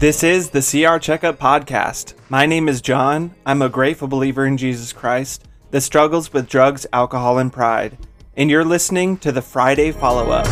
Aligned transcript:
This 0.00 0.22
is 0.22 0.48
the 0.48 0.62
CR 0.62 0.96
Checkup 0.96 1.38
Podcast. 1.38 2.14
My 2.30 2.46
name 2.46 2.70
is 2.70 2.80
John. 2.80 3.34
I'm 3.44 3.60
a 3.60 3.68
grateful 3.68 4.08
believer 4.08 4.46
in 4.46 4.56
Jesus 4.56 4.94
Christ 4.94 5.44
that 5.72 5.82
struggles 5.82 6.32
with 6.32 6.48
drugs, 6.48 6.86
alcohol, 6.90 7.36
and 7.36 7.52
pride. 7.52 7.98
And 8.34 8.48
you're 8.48 8.64
listening 8.64 9.18
to 9.18 9.30
the 9.30 9.42
Friday 9.42 9.92
Follow 9.92 10.30
Up. 10.30 10.46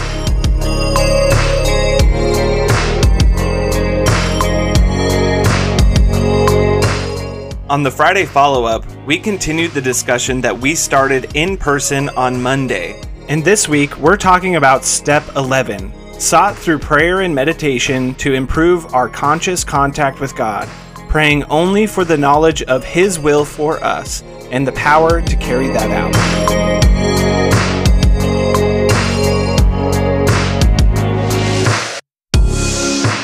On 7.70 7.82
the 7.82 7.90
Friday 7.90 8.26
follow 8.26 8.66
up, 8.66 8.84
we 9.06 9.18
continued 9.18 9.70
the 9.70 9.80
discussion 9.80 10.42
that 10.42 10.58
we 10.58 10.74
started 10.74 11.34
in 11.34 11.56
person 11.56 12.10
on 12.10 12.42
Monday. 12.42 13.00
And 13.28 13.42
this 13.42 13.66
week, 13.66 13.96
we're 13.96 14.18
talking 14.18 14.56
about 14.56 14.84
step 14.84 15.24
11 15.36 15.97
sought 16.18 16.56
through 16.56 16.80
prayer 16.80 17.20
and 17.20 17.32
meditation 17.32 18.12
to 18.16 18.34
improve 18.34 18.92
our 18.92 19.08
conscious 19.08 19.62
contact 19.62 20.18
with 20.18 20.34
God, 20.34 20.68
praying 21.08 21.44
only 21.44 21.86
for 21.86 22.04
the 22.04 22.18
knowledge 22.18 22.60
of 22.62 22.82
His 22.82 23.20
will 23.20 23.44
for 23.44 23.82
us 23.84 24.22
and 24.50 24.66
the 24.66 24.72
power 24.72 25.22
to 25.22 25.36
carry 25.36 25.68
that 25.68 25.90
out. 25.92 26.14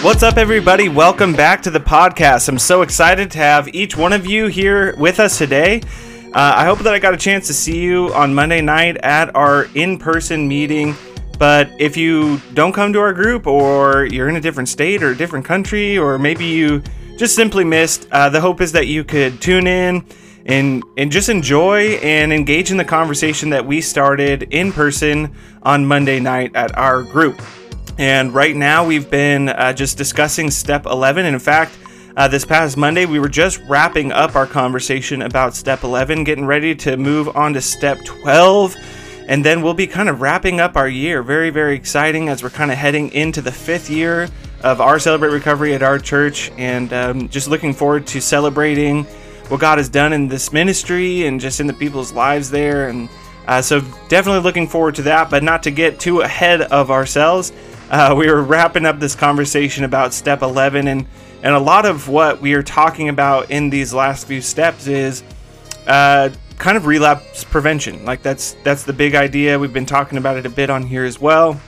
What's 0.05 0.23
up, 0.23 0.37
everybody? 0.37 0.89
Welcome 0.89 1.33
back 1.33 1.63
to 1.63 1.71
the 1.71 1.81
podcast. 1.81 2.49
I'm 2.49 2.59
so 2.59 2.83
excited 2.83 3.31
to 3.33 3.39
have 3.39 3.75
each 3.75 3.97
one 3.97 4.13
of 4.13 4.25
you 4.25 4.47
here 4.47 4.95
with 4.97 5.19
us 5.19 5.37
today. 5.37 5.81
Uh, 6.27 6.53
I 6.57 6.65
hope 6.65 6.79
that 6.81 6.95
I 6.95 7.01
got 7.01 7.15
a 7.15 7.17
chance 7.17 7.49
to 7.49 7.55
see 7.55 7.81
you 7.81 8.13
on 8.13 8.35
Monday 8.35 8.61
night 8.61 8.99
at 8.99 9.35
our 9.35 9.65
in 9.75 9.99
person 9.99 10.47
meeting. 10.47 10.95
But 11.39 11.71
if 11.79 11.97
you 11.97 12.41
don't 12.55 12.73
come 12.73 12.93
to 12.93 13.01
our 13.01 13.13
group, 13.13 13.47
or 13.47 14.07
you're 14.07 14.29
in 14.29 14.37
a 14.37 14.41
different 14.41 14.69
state 14.69 15.03
or 15.03 15.11
a 15.11 15.17
different 15.17 15.45
country, 15.45 15.99
or 15.99 16.19
maybe 16.19 16.45
you 16.45 16.83
just 17.17 17.35
simply 17.35 17.65
missed, 17.65 18.09
uh, 18.11 18.29
the 18.29 18.41
hope 18.41 18.61
is 18.61 18.73
that 18.73 18.87
you 18.87 19.05
could 19.05 19.41
tune 19.41 19.67
in 19.67 20.05
and 20.47 20.83
and 20.99 21.11
just 21.11 21.29
enjoy 21.29 21.95
and 22.03 22.33
engage 22.33 22.71
in 22.71 22.77
the 22.77 22.85
conversation 22.85 23.51
that 23.51 23.65
we 23.65 23.81
started 23.81 24.43
in 24.51 24.73
person 24.73 25.35
on 25.63 25.87
Monday 25.87 26.21
night 26.21 26.55
at 26.55 26.77
our 26.77 27.03
group. 27.03 27.41
And 27.99 28.35
right 28.35 28.55
now, 28.57 28.85
we've 28.85 29.09
been 29.09 29.49
uh, 29.49 29.73
just 29.73 29.97
discussing 29.97 30.51
step 30.51 30.87
11. 30.87 31.27
And 31.27 31.35
in 31.35 31.41
fact, 31.41 31.79
uh, 32.17 32.29
this 32.29 32.45
past 32.45 32.77
Monday, 32.77 33.07
we 33.07 33.19
were 33.21 33.29
just 33.29 33.61
wrapping 33.69 34.11
up 34.13 34.35
our 34.35 34.47
conversation 34.47 35.23
about 35.23 35.55
step 35.55 35.85
11, 35.85 36.25
getting 36.25 36.45
ready 36.45 36.75
to 36.77 36.97
move 36.97 37.37
on 37.37 37.55
to 37.55 37.61
step 37.61 37.99
12. 38.05 38.75
And 39.27 39.45
then 39.45 39.63
we'll 39.63 39.75
be 39.75 39.87
kind 39.87 40.09
of 40.09 40.21
wrapping 40.21 40.61
up 40.61 40.77
our 40.77 40.89
year. 40.89 41.23
Very, 41.23 41.51
very 41.51 41.77
exciting 41.77 42.29
as 42.29 42.43
we're 42.43 42.51
kind 42.51 42.71
of 42.71 42.77
heading 42.77 43.11
into 43.13 43.41
the 43.41 43.53
fifth 43.53 43.89
year 43.89 44.29
of 44.63 44.81
our 44.81 44.99
Celebrate 44.99 45.31
Recovery 45.31 45.75
at 45.75 45.83
our 45.83 45.99
church. 45.99 46.51
And 46.59 46.93
um, 46.93 47.29
just 47.29 47.49
looking 47.49 47.73
forward 47.73 48.07
to 48.09 48.21
celebrating 48.21 49.05
what 49.49 49.61
God 49.61 49.79
has 49.79 49.89
done 49.89 50.13
in 50.13 50.29
this 50.29 50.53
ministry 50.53 51.27
and 51.27 51.41
just 51.41 51.61
in 51.61 51.67
the 51.67 51.73
people's 51.73 52.13
lives 52.13 52.51
there. 52.51 52.89
And 52.89 53.09
uh, 53.47 53.63
so, 53.63 53.81
definitely 54.09 54.41
looking 54.41 54.69
forward 54.69 54.95
to 54.97 55.03
that, 55.03 55.31
but 55.31 55.43
not 55.43 55.63
to 55.65 55.71
get 55.71 56.01
too 56.01 56.21
ahead 56.21 56.63
of 56.63 56.91
ourselves 56.91 57.53
uh, 57.91 58.15
we 58.17 58.27
were 58.27 58.43
wrapping 58.43 58.87
up 58.87 58.99
this 58.99 59.15
conversation 59.15 59.85
about 59.85 60.13
step 60.13 60.43
11 60.43 60.89
and 60.89 61.07
and 61.43 61.55
a 61.55 61.59
lot 61.59 61.85
of 61.85 62.09
what 62.09 62.41
we 62.41 62.55
are 62.55 62.63
talking 62.63 63.11
about 63.11 63.51
in 63.51 63.69
these 63.69 63.93
last 63.93 64.27
few 64.27 64.41
steps 64.41 64.87
is 64.87 65.23
uh, 65.87 66.31
kind 66.65 66.79
of 66.79 66.87
relapse 66.87 67.45
prevention. 67.45 68.07
Like 68.07 68.23
that's 68.23 68.57
that's 68.65 68.85
the 68.85 68.93
big 68.95 69.15
idea. 69.15 69.59
We've 69.59 69.71
been 69.71 69.85
talking 69.85 70.17
about 70.17 70.39
it 70.39 70.47
a 70.47 70.49
bit 70.49 70.71
on 70.71 70.83
here 70.83 71.05
as 71.05 71.21
well. 71.21 71.61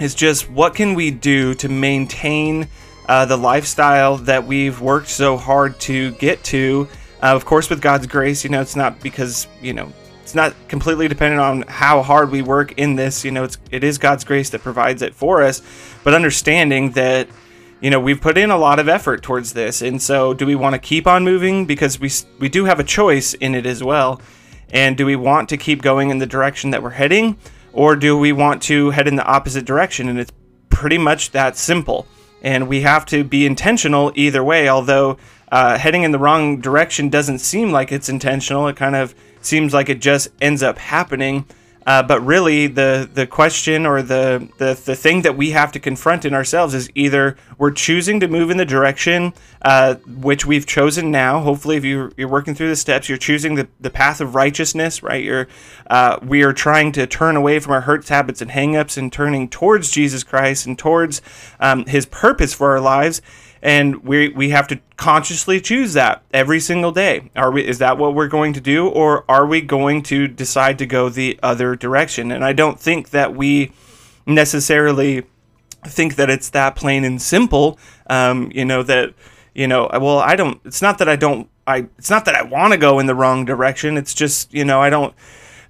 It's 0.00 0.14
just 0.14 0.48
what 0.48 0.74
can 0.74 0.94
we 0.94 1.10
do 1.10 1.52
to 1.56 1.68
maintain 1.68 2.66
uh, 3.10 3.26
the 3.26 3.36
lifestyle 3.36 4.16
that 4.16 4.46
we've 4.46 4.80
worked 4.80 5.08
so 5.08 5.36
hard 5.36 5.78
to 5.80 6.12
get 6.12 6.42
to? 6.44 6.88
Uh, 7.22 7.34
of 7.36 7.44
course 7.44 7.68
with 7.68 7.82
god's 7.82 8.06
grace 8.06 8.44
you 8.44 8.50
know 8.50 8.60
it's 8.60 8.76
not 8.76 9.00
because 9.00 9.48
you 9.60 9.72
know 9.72 9.92
it's 10.22 10.36
not 10.36 10.54
completely 10.68 11.08
dependent 11.08 11.40
on 11.40 11.62
how 11.62 12.00
hard 12.02 12.30
we 12.30 12.42
work 12.42 12.72
in 12.78 12.96
this. 12.96 13.24
You 13.24 13.30
know, 13.30 13.44
it's 13.44 13.56
it 13.70 13.82
is 13.82 13.96
God's 13.96 14.24
grace 14.24 14.50
that 14.50 14.62
provides 14.62 15.00
it 15.00 15.14
for 15.14 15.42
us, 15.42 15.62
but 16.04 16.12
understanding 16.12 16.90
that 16.92 17.28
you 17.80 17.88
know 17.88 17.98
we've 17.98 18.20
put 18.20 18.36
in 18.36 18.50
a 18.50 18.58
lot 18.58 18.78
of 18.78 18.90
effort 18.90 19.22
towards 19.22 19.54
this, 19.54 19.80
and 19.80 20.02
so 20.02 20.34
do 20.34 20.44
we 20.44 20.54
want 20.54 20.74
to 20.74 20.78
keep 20.78 21.06
on 21.06 21.24
moving? 21.24 21.64
Because 21.64 21.98
we 21.98 22.10
we 22.38 22.50
do 22.50 22.66
have 22.66 22.78
a 22.78 22.84
choice 22.84 23.32
in 23.32 23.54
it 23.54 23.64
as 23.64 23.82
well, 23.82 24.20
and 24.70 24.96
do 24.96 25.06
we 25.06 25.16
want 25.16 25.48
to 25.48 25.56
keep 25.56 25.82
going 25.82 26.10
in 26.10 26.18
the 26.18 26.26
direction 26.26 26.70
that 26.70 26.82
we're 26.82 26.90
heading, 26.90 27.36
or 27.72 27.96
do 27.96 28.16
we 28.16 28.32
want 28.32 28.62
to 28.64 28.90
head 28.90 29.08
in 29.08 29.16
the 29.16 29.24
opposite 29.24 29.64
direction? 29.64 30.08
And 30.08 30.18
it's 30.18 30.32
pretty 30.70 30.98
much 30.98 31.30
that 31.32 31.56
simple, 31.56 32.06
and 32.42 32.68
we 32.68 32.82
have 32.82 33.06
to 33.06 33.24
be 33.24 33.46
intentional 33.46 34.12
either 34.14 34.44
way. 34.44 34.68
Although 34.68 35.18
uh, 35.50 35.78
heading 35.78 36.02
in 36.02 36.12
the 36.12 36.18
wrong 36.18 36.60
direction 36.60 37.08
doesn't 37.08 37.38
seem 37.38 37.72
like 37.72 37.92
it's 37.92 38.08
intentional, 38.08 38.68
it 38.68 38.76
kind 38.76 38.96
of 38.96 39.14
seems 39.40 39.72
like 39.72 39.88
it 39.88 40.00
just 40.00 40.28
ends 40.40 40.62
up 40.62 40.78
happening. 40.78 41.46
Uh, 41.88 42.02
but 42.02 42.20
really, 42.20 42.66
the 42.66 43.08
the 43.14 43.26
question 43.26 43.86
or 43.86 44.02
the, 44.02 44.46
the 44.58 44.78
the 44.84 44.94
thing 44.94 45.22
that 45.22 45.38
we 45.38 45.52
have 45.52 45.72
to 45.72 45.80
confront 45.80 46.26
in 46.26 46.34
ourselves 46.34 46.74
is 46.74 46.90
either 46.94 47.34
we're 47.56 47.70
choosing 47.70 48.20
to 48.20 48.28
move 48.28 48.50
in 48.50 48.58
the 48.58 48.66
direction 48.66 49.32
uh, 49.62 49.94
which 50.06 50.44
we've 50.44 50.66
chosen 50.66 51.10
now. 51.10 51.40
Hopefully, 51.40 51.78
if 51.78 51.86
you 51.86 52.12
you're 52.18 52.28
working 52.28 52.54
through 52.54 52.68
the 52.68 52.76
steps, 52.76 53.08
you're 53.08 53.16
choosing 53.16 53.54
the, 53.54 53.68
the 53.80 53.88
path 53.88 54.20
of 54.20 54.34
righteousness, 54.34 55.02
right? 55.02 55.24
You're 55.24 55.48
uh, 55.88 56.18
we 56.22 56.42
are 56.42 56.52
trying 56.52 56.92
to 56.92 57.06
turn 57.06 57.36
away 57.36 57.58
from 57.58 57.72
our 57.72 57.80
hurts, 57.80 58.10
habits, 58.10 58.42
and 58.42 58.50
hangups, 58.50 58.98
and 58.98 59.10
turning 59.10 59.48
towards 59.48 59.90
Jesus 59.90 60.22
Christ 60.22 60.66
and 60.66 60.78
towards 60.78 61.22
um, 61.58 61.86
His 61.86 62.04
purpose 62.04 62.52
for 62.52 62.70
our 62.70 62.80
lives 62.80 63.22
and 63.62 64.04
we 64.04 64.28
we 64.30 64.50
have 64.50 64.68
to 64.68 64.80
consciously 64.96 65.60
choose 65.60 65.92
that 65.94 66.22
every 66.32 66.60
single 66.60 66.92
day. 66.92 67.30
Are 67.36 67.50
we 67.50 67.66
is 67.66 67.78
that 67.78 67.98
what 67.98 68.14
we're 68.14 68.28
going 68.28 68.52
to 68.54 68.60
do 68.60 68.88
or 68.88 69.24
are 69.28 69.46
we 69.46 69.60
going 69.60 70.02
to 70.04 70.28
decide 70.28 70.78
to 70.78 70.86
go 70.86 71.08
the 71.08 71.38
other 71.42 71.76
direction? 71.76 72.32
And 72.32 72.44
I 72.44 72.52
don't 72.52 72.78
think 72.78 73.10
that 73.10 73.34
we 73.34 73.72
necessarily 74.26 75.24
think 75.86 76.16
that 76.16 76.28
it's 76.30 76.50
that 76.50 76.76
plain 76.76 77.04
and 77.04 77.20
simple. 77.20 77.78
Um, 78.08 78.50
you 78.54 78.64
know 78.64 78.82
that 78.82 79.14
you 79.54 79.66
know 79.66 79.88
well 79.92 80.18
I 80.18 80.36
don't 80.36 80.60
it's 80.64 80.82
not 80.82 80.98
that 80.98 81.08
I 81.08 81.16
don't 81.16 81.48
I 81.68 81.86
it's 81.98 82.10
not 82.10 82.24
that 82.24 82.34
I 82.34 82.42
want 82.42 82.72
to 82.72 82.78
go 82.78 82.98
in 82.98 83.06
the 83.06 83.14
wrong 83.14 83.44
direction. 83.44 83.96
It's 83.98 84.14
just, 84.14 84.52
you 84.52 84.64
know, 84.64 84.80
I 84.80 84.88
don't 84.88 85.14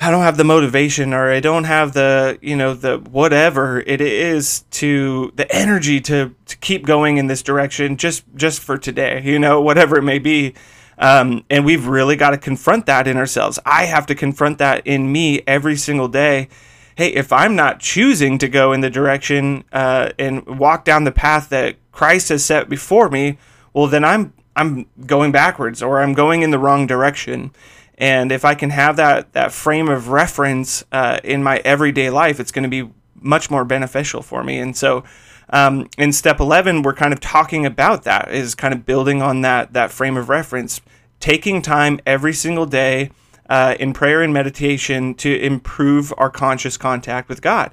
I 0.01 0.13
don't 0.13 0.23
have 0.23 0.37
the 0.37 0.45
motivation 0.45 1.13
or 1.13 1.31
I 1.31 1.41
don't 1.41 1.65
have 1.65 1.93
the, 1.93 2.39
you 2.41 2.55
know, 2.55 2.75
the 2.75 2.99
whatever 2.99 3.81
it 3.81 4.01
is 4.01 4.61
to 4.73 5.33
the 5.35 5.51
energy 5.53 6.01
to, 6.03 6.35
to 6.47 6.57
keep 6.59 6.87
going 6.87 7.17
in 7.17 7.27
this 7.27 7.43
direction 7.43 7.97
just 7.97 8.25
just 8.37 8.61
for 8.61 8.79
today, 8.79 9.21
you 9.25 9.39
know, 9.39 9.61
whatever 9.61 9.99
it 9.99 10.03
may 10.03 10.21
be. 10.21 10.55
Um, 10.99 11.45
and 11.51 11.65
we've 11.65 11.87
really 11.87 12.17
got 12.17 12.31
to 12.31 12.39
confront 12.39 12.87
that 12.87 13.07
in 13.07 13.17
ourselves. 13.17 13.59
I 13.65 13.85
have 13.85 14.07
to 14.07 14.15
confront 14.15 14.59
that 14.59 14.87
in 14.87 15.11
me 15.11 15.43
every 15.47 15.77
single 15.77 16.09
day. 16.09 16.49
Hey, 16.97 17.09
if 17.15 17.33
I'm 17.33 17.55
not 17.55 17.79
choosing 17.79 18.39
to 18.39 18.49
go 18.49 18.73
in 18.73 18.81
the 18.81 18.91
direction 18.91 19.65
uh, 19.73 20.11
and 20.19 20.45
walk 20.59 20.85
down 20.85 21.05
the 21.05 21.13
path 21.13 21.49
that 21.51 21.77
Christ 21.93 22.29
has 22.31 22.45
set 22.45 22.69
before 22.69 23.09
me, 23.09 23.39
well, 23.73 23.87
then 23.87 24.05
I'm 24.05 24.33
I'm 24.57 24.87
going 25.07 25.31
backwards 25.31 25.83
or 25.83 26.01
I'm 26.01 26.15
going 26.15 26.43
in 26.43 26.51
the 26.51 26.59
wrong 26.59 26.87
direction. 26.87 27.53
And 27.99 28.31
if 28.31 28.45
I 28.45 28.55
can 28.55 28.71
have 28.71 28.97
that 28.97 29.33
that 29.33 29.53
frame 29.53 29.89
of 29.89 30.09
reference 30.09 30.85
uh, 30.93 31.19
in 31.25 31.43
my 31.43 31.59
everyday 31.59 32.11
life, 32.11 32.41
it's 32.41 32.53
going 32.53 32.63
to 32.63 32.69
be 32.69 32.91
much 33.21 33.51
more 33.51 33.65
beneficial 33.65 34.23
for 34.23 34.45
me. 34.45 34.59
And 34.59 34.77
so, 34.77 35.03
um, 35.51 35.89
in 35.99 36.13
step 36.13 36.39
11, 36.39 36.83
we're 36.83 36.95
kind 36.95 37.13
of 37.13 37.21
talking 37.21 37.67
about 37.67 38.05
that 38.05 38.31
is 38.33 38.55
kind 38.55 38.73
of 38.73 38.87
building 38.87 39.21
on 39.21 39.41
that 39.43 39.73
that 39.73 39.91
frame 39.91 40.17
of 40.17 40.29
reference, 40.29 40.81
taking 41.19 41.61
time 41.61 41.99
every 42.07 42.33
single 42.33 42.67
day 42.67 43.11
uh, 43.49 43.75
in 43.81 43.93
prayer 43.93 44.23
and 44.23 44.33
meditation 44.33 45.15
to 45.15 45.37
improve 45.41 46.15
our 46.17 46.31
conscious 46.31 46.77
contact 46.77 47.29
with 47.29 47.43
God. 47.43 47.73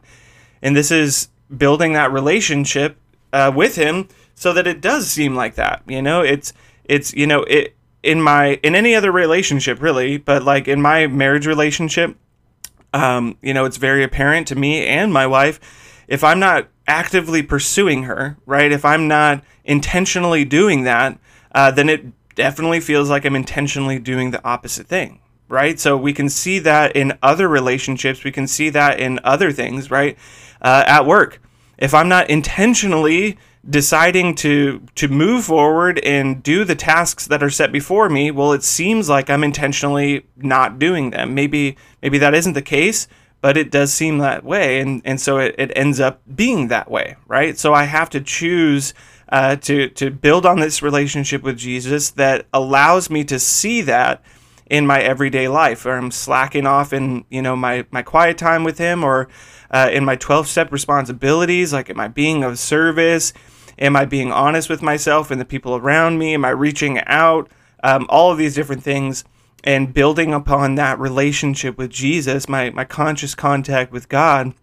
And 0.62 0.75
this 0.75 0.89
is 0.89 1.30
building 1.56 1.94
that 1.94 2.12
relationship 2.12 2.98
uh, 3.31 3.51
with 3.56 3.75
Him 3.75 4.07
so 4.33 4.54
that 4.54 4.66
it 4.66 4.81
does 4.81 5.07
seem 5.12 5.36
like 5.36 5.54
that. 5.56 5.83
You 5.86 6.01
know, 6.01 6.22
it's 6.22 6.51
it's 6.86 7.13
you 7.13 7.27
know 7.27 7.44
it 7.44 7.75
in 8.06 8.22
my 8.22 8.60
in 8.63 8.75
any 8.75 8.96
other 8.96 9.12
relationship 9.12 9.81
really, 9.81 10.18
but 10.18 10.44
like 10.44 10.68
in 10.68 10.81
my 10.81 11.07
marriage 11.07 11.48
relationship, 11.48 12.16
um, 12.94 13.38
you 13.42 13.54
know, 13.54 13.66
it's 13.66 13.78
very 13.78 14.04
apparent 14.04 14.48
to 14.48 14.56
me 14.56 14.86
and 14.86 15.12
my 15.12 15.28
wife 15.28 15.60
if 16.07 16.24
I'm 16.24 16.40
not 16.40 16.68
actively 16.88 17.42
pursuing 17.42 18.04
her, 18.04 18.38
right? 18.46 18.72
If 18.72 18.86
I'm 18.86 19.07
not 19.07 19.44
intentionally 19.63 20.46
doing 20.46 20.84
that, 20.84 21.19
uh, 21.54 21.72
then 21.72 21.90
it 21.90 22.06
definitely 22.36 22.80
feels 22.80 23.10
like 23.10 23.25
I'm 23.25 23.36
intentionally 23.36 24.00
doing 24.00 24.31
the 24.31 24.46
opposite 24.46 24.88
thing, 24.88 25.19
right? 25.48 25.80
So 25.80 25.98
we 25.98 26.13
can 26.13 26.30
see 26.30 26.60
that 26.60 26.96
in 26.96 27.18
other 27.24 27.48
relationships, 27.48 28.24
we 28.24 28.31
can 28.31 28.48
see 28.48 28.69
that 28.69 29.00
in 29.00 29.19
other 29.24 29.51
things, 29.51 29.90
right? 29.90 30.18
Uh, 30.62 30.84
at 30.86 31.06
work, 31.06 31.42
if 31.77 31.94
I'm 31.94 32.10
not 32.10 32.30
intentionally 32.30 33.38
deciding 33.68 34.36
to 34.36 34.81
to 34.95 35.07
move 35.07 35.45
forward 35.45 36.00
and 36.00 36.44
do 36.44 36.63
the 36.63 36.75
tasks 36.75 37.25
that 37.27 37.42
are 37.42 37.50
set 37.50 37.72
before 37.72 38.10
me 38.10 38.30
well 38.30 38.54
it 38.54 38.63
seems 38.63 39.10
like 39.10 39.27
i'm 39.27 39.44
intentionally 39.44 40.24
not 40.36 40.77
doing 40.77 41.10
them. 41.10 41.33
Maybe 41.33 41.75
maybe 42.01 42.19
that 42.19 42.36
isn't 42.36 42.54
the 42.54 42.62
case 42.62 43.07
but 43.42 43.57
it 43.57 43.72
does 43.72 43.92
seem 43.92 44.19
that 44.19 44.44
way 44.44 44.80
and 44.80 45.01
and 45.04 45.19
so 45.19 45.39
it, 45.39 45.56
it 45.57 45.72
ends 45.75 46.00
up 46.00 46.22
being 46.36 46.68
that 46.68 46.92
way 46.92 47.16
right? 47.27 47.57
So 47.57 47.74
i 47.74 47.86
have 47.86 48.10
to 48.12 48.22
choose 48.22 48.94
uh, 49.30 49.56
to 49.56 49.89
to 49.89 50.12
build 50.12 50.45
on 50.45 50.60
this 50.60 50.81
relationship 50.83 51.42
with 51.42 51.57
Jesus 51.57 52.12
that 52.12 52.45
allows 52.54 53.10
me 53.10 53.24
to 53.24 53.39
see 53.39 53.81
that 53.81 54.22
in 54.67 54.88
my 54.88 55.01
everyday 55.01 55.47
life, 55.47 55.85
or 55.85 55.94
I'm 55.94 56.12
slacking 56.12 56.65
off 56.65 56.94
in 56.94 57.25
you 57.29 57.41
know 57.41 57.56
my 57.56 57.85
my 57.91 58.01
quiet 58.01 58.38
time 58.38 58.63
with 58.63 58.77
Him, 58.77 59.03
or 59.03 59.27
uh, 59.71 59.89
in 59.91 60.06
my 60.06 60.15
12 60.15 60.47
step 60.47 60.71
responsibilities, 60.71 61.73
like 61.73 61.89
am 61.89 62.00
I 62.00 62.07
being 62.07 62.44
of 62.44 62.59
service? 62.59 63.33
Am 63.77 63.95
I 63.95 64.06
being 64.06 64.31
honest 64.31 64.69
with 64.69 64.81
myself 64.81 65.31
and 65.31 65.41
the 65.41 65.45
people 65.45 65.75
around 65.75 66.17
me? 66.17 66.33
Am 66.33 66.45
I 66.45 66.50
reaching 66.50 67.00
out? 67.01 67.50
Um, 67.83 68.07
all 68.09 68.31
of 68.31 68.38
these 68.38 68.56
different 68.56 68.83
things 68.83 69.25
and 69.65 69.94
building 69.94 70.33
upon 70.33 70.75
that 70.75 71.00
relationship 71.00 71.77
with 71.77 71.89
Jesus, 71.89 72.47
my, 72.47 72.69
my 72.69 72.85
conscious 72.85 73.35
contact 73.35 73.91
with 73.91 74.07
God 74.07 74.53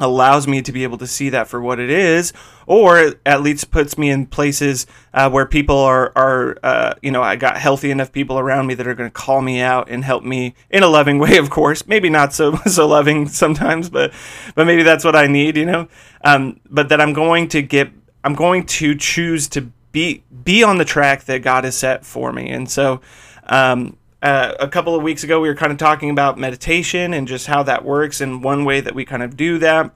allows 0.00 0.48
me 0.48 0.60
to 0.60 0.72
be 0.72 0.82
able 0.82 0.98
to 0.98 1.06
see 1.06 1.28
that 1.28 1.46
for 1.46 1.60
what 1.60 1.78
it 1.78 1.88
is, 1.88 2.32
or 2.66 3.14
at 3.24 3.42
least 3.42 3.70
puts 3.70 3.96
me 3.96 4.10
in 4.10 4.26
places 4.26 4.86
uh, 5.12 5.30
where 5.30 5.46
people 5.46 5.78
are, 5.78 6.12
are 6.16 6.58
uh, 6.62 6.94
you 7.00 7.10
know, 7.10 7.22
I 7.22 7.36
got 7.36 7.56
healthy 7.58 7.90
enough 7.90 8.10
people 8.10 8.38
around 8.38 8.66
me 8.66 8.74
that 8.74 8.86
are 8.86 8.94
going 8.94 9.08
to 9.08 9.14
call 9.14 9.40
me 9.40 9.60
out 9.60 9.88
and 9.88 10.04
help 10.04 10.24
me 10.24 10.54
in 10.70 10.82
a 10.82 10.88
loving 10.88 11.18
way, 11.18 11.36
of 11.36 11.50
course. 11.50 11.86
Maybe 11.86 12.10
not 12.10 12.32
so 12.32 12.56
so 12.66 12.88
loving 12.88 13.28
sometimes, 13.28 13.88
but 13.88 14.12
but 14.54 14.66
maybe 14.66 14.82
that's 14.82 15.04
what 15.04 15.14
I 15.16 15.26
need, 15.26 15.56
you 15.56 15.66
know. 15.66 15.88
Um, 16.24 16.60
but 16.68 16.88
that 16.88 17.00
I'm 17.00 17.12
going 17.12 17.48
to 17.48 17.62
get, 17.62 17.90
I'm 18.24 18.34
going 18.34 18.66
to 18.66 18.94
choose 18.96 19.48
to 19.50 19.70
be 19.92 20.24
be 20.42 20.64
on 20.64 20.78
the 20.78 20.84
track 20.84 21.24
that 21.24 21.42
God 21.42 21.64
has 21.64 21.76
set 21.76 22.04
for 22.04 22.32
me, 22.32 22.50
and 22.50 22.68
so. 22.70 23.00
Um, 23.46 23.98
uh, 24.24 24.56
a 24.58 24.68
couple 24.68 24.96
of 24.96 25.02
weeks 25.02 25.22
ago, 25.22 25.38
we 25.38 25.48
were 25.48 25.54
kind 25.54 25.70
of 25.70 25.76
talking 25.76 26.08
about 26.08 26.38
meditation 26.38 27.12
and 27.12 27.28
just 27.28 27.46
how 27.46 27.62
that 27.62 27.84
works, 27.84 28.22
and 28.22 28.42
one 28.42 28.64
way 28.64 28.80
that 28.80 28.94
we 28.94 29.04
kind 29.04 29.22
of 29.22 29.36
do 29.36 29.58
that. 29.58 29.90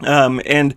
Um, 0.00 0.42
and 0.44 0.74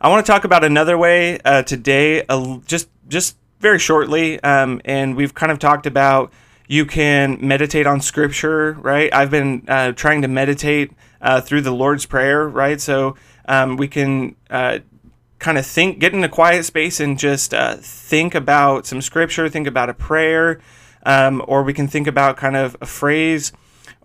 I 0.00 0.08
want 0.08 0.24
to 0.24 0.32
talk 0.32 0.44
about 0.44 0.62
another 0.62 0.96
way 0.96 1.40
uh, 1.44 1.64
today, 1.64 2.24
uh, 2.28 2.58
just 2.64 2.88
just 3.08 3.36
very 3.58 3.80
shortly. 3.80 4.40
Um, 4.44 4.80
and 4.84 5.16
we've 5.16 5.34
kind 5.34 5.50
of 5.50 5.58
talked 5.58 5.86
about 5.86 6.32
you 6.68 6.86
can 6.86 7.38
meditate 7.40 7.84
on 7.84 8.00
Scripture, 8.00 8.74
right? 8.74 9.12
I've 9.12 9.30
been 9.30 9.64
uh, 9.66 9.90
trying 9.92 10.22
to 10.22 10.28
meditate 10.28 10.92
uh, 11.20 11.40
through 11.40 11.62
the 11.62 11.72
Lord's 11.72 12.06
Prayer, 12.06 12.48
right? 12.48 12.80
So 12.80 13.16
um, 13.48 13.76
we 13.76 13.88
can 13.88 14.36
kind 14.48 15.58
of 15.58 15.66
think, 15.66 15.98
get 15.98 16.14
in 16.14 16.22
a 16.22 16.28
quiet 16.28 16.64
space, 16.64 17.00
and 17.00 17.18
just 17.18 17.52
think 17.78 18.36
about 18.36 18.86
some 18.86 19.02
Scripture, 19.02 19.48
think 19.48 19.66
about 19.66 19.88
a 19.88 19.94
prayer 19.94 20.60
um, 21.06 21.42
or 21.46 21.62
we 21.62 21.72
can 21.72 21.88
think 21.88 22.06
about 22.06 22.36
kind 22.36 22.56
of 22.56 22.76
a 22.82 22.86
phrase 22.86 23.52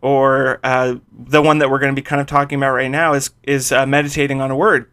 or 0.01 0.59
uh, 0.63 0.95
the 1.11 1.41
one 1.41 1.57
that 1.57 1.69
we're 1.69 1.79
going 1.79 1.93
to 1.93 1.99
be 1.99 2.03
kind 2.03 2.21
of 2.21 2.27
talking 2.27 2.57
about 2.57 2.71
right 2.71 2.89
now 2.89 3.13
is 3.13 3.31
is 3.43 3.71
uh, 3.71 3.85
meditating 3.85 4.39
on 4.39 4.51
a 4.51 4.55
word. 4.55 4.89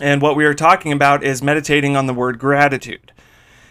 And 0.00 0.20
what 0.20 0.36
we 0.36 0.44
are 0.44 0.54
talking 0.54 0.92
about 0.92 1.24
is 1.24 1.42
meditating 1.42 1.96
on 1.96 2.06
the 2.06 2.14
word 2.14 2.38
gratitude. 2.38 3.12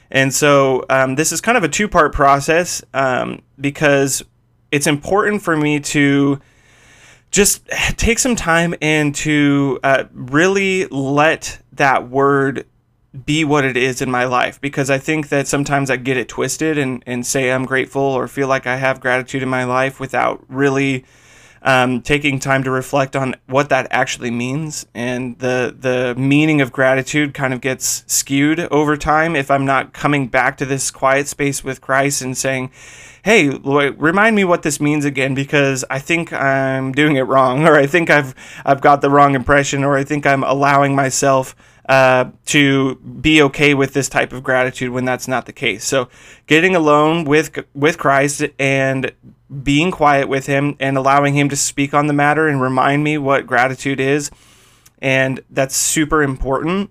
And 0.10 0.34
so 0.34 0.86
um, 0.90 1.16
this 1.16 1.32
is 1.32 1.42
kind 1.42 1.58
of 1.58 1.64
a 1.64 1.70
two 1.70 1.88
part 1.88 2.14
process 2.14 2.82
um, 2.94 3.42
because 3.60 4.24
it's 4.72 4.88
important 4.88 5.42
for 5.42 5.56
me 5.56 5.80
to 5.80 6.40
just 7.32 7.68
take 7.98 8.20
some 8.20 8.36
time 8.36 8.74
and 8.82 9.14
to 9.14 9.80
uh, 9.84 10.06
really 10.14 10.86
let 10.88 11.60
that 11.74 12.10
word 12.10 12.66
be 13.26 13.44
what 13.44 13.66
it 13.66 13.78
is 13.78 14.02
in 14.02 14.12
my 14.12 14.26
life 14.26 14.60
because 14.62 14.90
I 14.90 14.98
think 14.98 15.30
that 15.30 15.48
sometimes 15.48 15.90
I 15.90 15.98
get 15.98 16.18
it 16.18 16.28
twisted 16.28 16.78
and, 16.78 17.04
and 17.06 17.26
say 17.26 17.52
I'm 17.52 17.66
grateful 17.66 18.02
or 18.02 18.28
feel 18.28 18.48
like 18.48 18.68
I 18.68 18.78
have 18.78 19.00
gratitude 19.00 19.44
in 19.44 19.50
my 19.50 19.64
life 19.64 20.00
without 20.00 20.44
really 20.48 21.06
um, 21.62 22.02
taking 22.02 22.40
time 22.40 22.64
to 22.64 22.72
reflect 22.72 23.16
on 23.16 23.36
what 23.48 23.70
that 23.70 23.88
actually 23.92 24.32
means. 24.32 24.86
And 24.94 25.38
the, 25.40 25.76
the 25.78 26.16
meaning 26.16 26.62
of 26.62 26.72
gratitude 26.72 27.34
kind 27.34 27.54
of 27.54 27.62
gets 27.62 28.04
skewed 28.08 28.60
over 28.60 28.96
time 28.96 29.36
if 29.36 29.50
I'm 29.52 29.66
not 29.66 29.94
coming 29.94 30.28
back 30.28 30.58
to 30.58 30.66
this 30.66 30.92
quiet 30.92 31.28
space 31.28 31.64
with 31.64 31.82
Christ 31.82 32.22
and 32.22 32.38
saying, 32.38 32.72
hey, 33.24 33.50
remind 33.50 34.36
me 34.36 34.46
what 34.46 34.62
this 34.62 34.80
means 34.80 35.04
again 35.04 35.34
because 35.34 35.84
I 35.90 36.00
think 36.00 36.32
I'm 36.32 36.94
doing 36.94 37.18
it 37.18 37.24
wrong 37.24 37.66
or 37.68 37.76
I 37.76 37.86
think 37.88 38.10
I've, 38.10 38.34
I've 38.66 38.82
got 38.82 39.02
the 39.02 39.10
wrong 39.10 39.36
impression 39.36 39.84
or 39.84 39.98
I 39.98 40.04
think 40.04 40.26
I'm 40.26 40.44
allowing 40.44 40.96
myself 40.96 41.56
uh, 41.88 42.32
to 42.46 42.96
be 42.96 43.42
okay 43.42 43.74
with 43.74 43.94
this 43.94 44.10
type 44.10 44.34
of 44.34 44.44
gratitude 44.44 44.92
when 44.92 45.06
that's 45.06 45.28
not 45.28 45.46
the 45.46 45.54
case. 45.54 45.86
So, 45.86 46.10
getting 46.46 46.76
alone 46.76 47.24
with 47.24 47.58
with 47.74 47.98
Christ 47.98 48.44
and 48.60 49.12
being 49.64 49.92
quiet 49.92 50.28
with 50.28 50.48
Him 50.48 50.76
and 50.80 50.98
allowing 50.98 51.34
Him 51.34 51.48
to 51.50 51.56
speak 51.56 51.94
on 51.94 52.08
the 52.08 52.14
matter 52.14 52.48
and 52.48 52.62
remind 52.62 53.04
me 53.04 53.18
what 53.18 53.48
gratitude 53.48 54.00
is, 54.00 54.30
and 55.00 55.40
that's 55.50 55.76
super 55.76 56.22
important. 56.22 56.90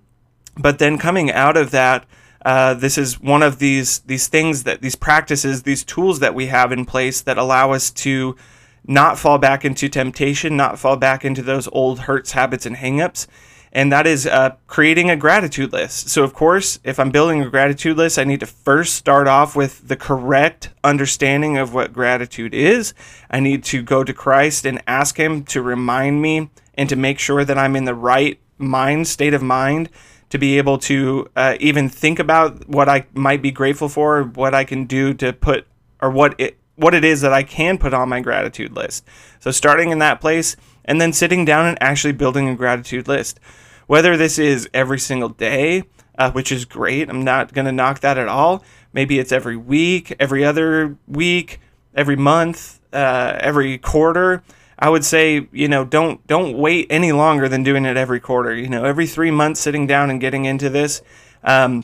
But 0.57 0.79
then 0.79 0.97
coming 0.97 1.31
out 1.31 1.57
of 1.57 1.71
that. 1.71 2.05
Uh, 2.45 2.73
this 2.73 2.97
is 2.97 3.19
one 3.19 3.43
of 3.43 3.59
these 3.59 3.99
these 4.01 4.27
things 4.27 4.63
that 4.63 4.81
these 4.81 4.95
practices, 4.95 5.63
these 5.63 5.83
tools 5.83 6.19
that 6.19 6.33
we 6.33 6.45
have 6.45 6.71
in 6.71 6.85
place 6.85 7.19
that 7.19 7.37
allow 7.37 7.73
us 7.73 7.91
to 7.91 8.37
not 8.85 9.19
fall 9.19 9.37
back 9.37 9.65
into 9.65 9.89
temptation, 9.89 10.55
not 10.55 10.79
fall 10.79 10.95
back 10.95 11.25
into 11.25 11.41
those 11.41 11.67
old 11.73 12.01
hurts, 12.01 12.31
habits, 12.31 12.65
and 12.65 12.77
hangups, 12.77 13.27
and 13.71 13.91
that 13.91 14.07
is 14.07 14.25
uh, 14.25 14.55
creating 14.67 15.09
a 15.09 15.15
gratitude 15.15 15.73
list. 15.73 16.09
So, 16.09 16.23
of 16.23 16.33
course, 16.33 16.79
if 16.83 16.99
I'm 16.99 17.11
building 17.11 17.41
a 17.41 17.49
gratitude 17.49 17.97
list, 17.97 18.17
I 18.17 18.23
need 18.23 18.39
to 18.39 18.45
first 18.45 18.95
start 18.95 19.27
off 19.27 19.55
with 19.55 19.87
the 19.87 19.95
correct 19.95 20.69
understanding 20.83 21.57
of 21.57 21.73
what 21.73 21.93
gratitude 21.93 22.53
is. 22.53 22.93
I 23.29 23.39
need 23.39 23.63
to 23.65 23.81
go 23.81 24.03
to 24.03 24.13
Christ 24.13 24.65
and 24.65 24.81
ask 24.87 25.17
Him 25.17 25.43
to 25.45 25.61
remind 25.61 26.21
me 26.21 26.49
and 26.75 26.87
to 26.89 26.95
make 26.95 27.19
sure 27.19 27.43
that 27.43 27.57
I'm 27.57 27.75
in 27.75 27.85
the 27.85 27.95
right 27.95 28.39
mind, 28.57 29.07
state 29.07 29.33
of 29.33 29.41
mind, 29.41 29.89
to 30.29 30.37
be 30.37 30.57
able 30.57 30.77
to 30.77 31.29
uh, 31.35 31.55
even 31.59 31.89
think 31.89 32.19
about 32.19 32.67
what 32.67 32.89
I 32.89 33.05
might 33.13 33.41
be 33.41 33.51
grateful 33.51 33.89
for, 33.89 34.23
what 34.23 34.53
I 34.53 34.63
can 34.63 34.85
do 34.85 35.13
to 35.15 35.33
put, 35.33 35.67
or 36.01 36.09
what 36.09 36.35
it 36.39 36.57
what 36.75 36.93
it 36.93 37.03
is 37.03 37.21
that 37.21 37.33
I 37.33 37.41
can 37.41 37.79
put 37.79 37.93
on 37.93 38.07
my 38.07 38.21
gratitude 38.21 38.75
list. 38.75 39.03
So 39.39 39.49
starting 39.49 39.89
in 39.89 39.97
that 39.99 40.21
place 40.21 40.55
and 40.87 40.99
then 41.01 41.13
sitting 41.13 41.45
down 41.45 41.65
and 41.65 41.77
actually 41.81 42.13
building 42.13 42.47
a 42.47 42.55
gratitude 42.55 43.07
list. 43.07 43.39
Whether 43.87 44.17
this 44.17 44.37
is 44.39 44.69
every 44.73 44.99
single 44.99 45.29
day, 45.29 45.83
uh, 46.17 46.31
which 46.31 46.51
is 46.51 46.65
great, 46.65 47.09
I'm 47.09 47.23
not 47.23 47.53
going 47.53 47.65
to 47.65 47.71
knock 47.71 47.99
that 48.01 48.17
at 48.17 48.27
all. 48.27 48.63
Maybe 48.93 49.19
it's 49.19 49.31
every 49.31 49.57
week, 49.57 50.15
every 50.19 50.43
other 50.43 50.97
week, 51.07 51.59
every 51.93 52.15
month, 52.15 52.79
uh, 52.93 53.37
every 53.39 53.77
quarter. 53.77 54.43
I 54.79 54.89
would 54.89 55.03
say, 55.03 55.47
you 55.51 55.67
know, 55.67 55.85
don't 55.85 56.25
don't 56.27 56.57
wait 56.57 56.87
any 56.89 57.11
longer 57.11 57.49
than 57.49 57.63
doing 57.63 57.85
it 57.85 57.97
every 57.97 58.19
quarter. 58.19 58.55
You 58.55 58.69
know, 58.69 58.83
every 58.83 59.07
three 59.07 59.31
months, 59.31 59.59
sitting 59.59 59.87
down 59.87 60.09
and 60.09 60.21
getting 60.21 60.45
into 60.45 60.69
this. 60.69 61.01
Um, 61.43 61.83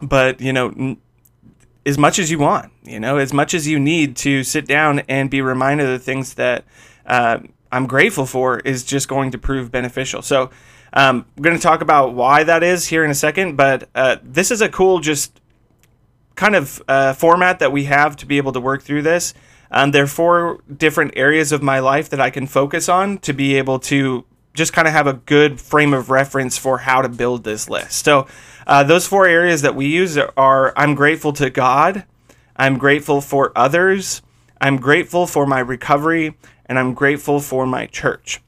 but 0.00 0.40
you 0.40 0.52
know, 0.52 0.68
n- 0.68 0.98
as 1.84 1.98
much 1.98 2.18
as 2.18 2.30
you 2.30 2.38
want, 2.38 2.72
you 2.84 3.00
know, 3.00 3.16
as 3.16 3.32
much 3.32 3.54
as 3.54 3.66
you 3.66 3.80
need 3.80 4.16
to 4.16 4.44
sit 4.44 4.66
down 4.66 5.00
and 5.08 5.30
be 5.30 5.40
reminded 5.40 5.86
of 5.86 5.92
the 5.92 6.04
things 6.04 6.34
that 6.34 6.64
uh, 7.06 7.40
I'm 7.72 7.86
grateful 7.86 8.26
for 8.26 8.60
is 8.60 8.84
just 8.84 9.08
going 9.08 9.30
to 9.30 9.38
prove 9.38 9.70
beneficial. 9.70 10.22
So 10.22 10.50
um, 10.92 11.26
we're 11.36 11.44
going 11.44 11.56
to 11.56 11.62
talk 11.62 11.82
about 11.82 12.14
why 12.14 12.44
that 12.44 12.62
is 12.62 12.88
here 12.88 13.04
in 13.04 13.10
a 13.10 13.14
second, 13.14 13.56
but 13.56 13.88
uh, 13.94 14.16
this 14.22 14.50
is 14.50 14.60
a 14.60 14.68
cool 14.68 15.00
just 15.00 15.40
kind 16.34 16.56
of 16.56 16.82
uh, 16.88 17.12
format 17.12 17.58
that 17.58 17.70
we 17.70 17.84
have 17.84 18.16
to 18.16 18.26
be 18.26 18.38
able 18.38 18.52
to 18.52 18.60
work 18.60 18.82
through 18.82 19.02
this. 19.02 19.34
Um, 19.70 19.92
there 19.92 20.04
are 20.04 20.08
four 20.08 20.60
different 20.74 21.12
areas 21.16 21.52
of 21.52 21.62
my 21.62 21.78
life 21.78 22.08
that 22.10 22.20
I 22.20 22.30
can 22.30 22.46
focus 22.46 22.88
on 22.88 23.18
to 23.18 23.32
be 23.32 23.56
able 23.56 23.78
to 23.80 24.24
just 24.54 24.72
kind 24.72 24.88
of 24.88 24.94
have 24.94 25.06
a 25.06 25.12
good 25.12 25.60
frame 25.60 25.94
of 25.94 26.10
reference 26.10 26.58
for 26.58 26.78
how 26.78 27.02
to 27.02 27.08
build 27.08 27.44
this 27.44 27.70
list. 27.70 28.04
So 28.04 28.26
uh, 28.66 28.82
those 28.82 29.06
four 29.06 29.26
areas 29.26 29.62
that 29.62 29.76
we 29.76 29.86
use 29.86 30.18
are 30.18 30.72
I'm 30.76 30.94
grateful 30.96 31.32
to 31.34 31.50
God, 31.50 32.04
I'm 32.56 32.78
grateful 32.78 33.20
for 33.20 33.52
others, 33.54 34.22
I'm 34.60 34.76
grateful 34.76 35.26
for 35.26 35.46
my 35.46 35.60
recovery, 35.60 36.36
and 36.70 36.78
I'm 36.78 36.94
grateful 36.94 37.40
for 37.40 37.66
my 37.66 37.86
church. 37.86 38.40